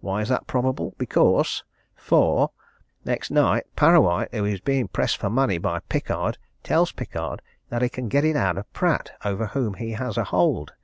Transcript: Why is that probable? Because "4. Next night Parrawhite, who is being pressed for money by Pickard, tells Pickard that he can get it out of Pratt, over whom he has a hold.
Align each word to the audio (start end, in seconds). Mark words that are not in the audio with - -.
Why 0.00 0.20
is 0.20 0.28
that 0.28 0.46
probable? 0.46 0.94
Because 0.98 1.64
"4. 1.96 2.50
Next 3.06 3.30
night 3.30 3.64
Parrawhite, 3.74 4.28
who 4.34 4.44
is 4.44 4.60
being 4.60 4.86
pressed 4.86 5.16
for 5.16 5.30
money 5.30 5.56
by 5.56 5.78
Pickard, 5.88 6.36
tells 6.62 6.92
Pickard 6.92 7.40
that 7.70 7.80
he 7.80 7.88
can 7.88 8.08
get 8.08 8.26
it 8.26 8.36
out 8.36 8.58
of 8.58 8.70
Pratt, 8.74 9.12
over 9.24 9.46
whom 9.46 9.72
he 9.72 9.92
has 9.92 10.18
a 10.18 10.24
hold. 10.24 10.74